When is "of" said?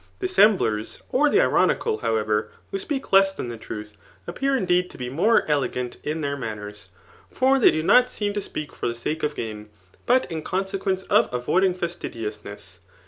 9.21-9.35, 11.03-11.31